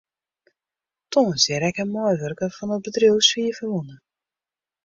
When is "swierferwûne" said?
3.27-3.95